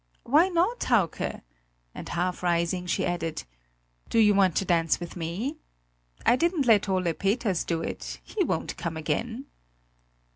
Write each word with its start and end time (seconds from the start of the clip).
"Why 0.23 0.49
not, 0.49 0.83
Hauke?" 0.85 1.41
and 1.93 2.09
half 2.09 2.41
rising 2.41 2.87
she 2.87 3.05
added: 3.05 3.43
"Do 4.09 4.17
you 4.17 4.33
want 4.33 4.55
to 4.55 4.65
dance 4.65 4.99
with 4.99 5.15
me? 5.15 5.57
I 6.25 6.35
didn't 6.35 6.65
let 6.65 6.89
Ole 6.89 7.13
Peters 7.13 7.63
do 7.63 7.83
it; 7.83 8.19
he 8.23 8.43
won't 8.43 8.77
come 8.77 8.97
again!" 8.97 9.45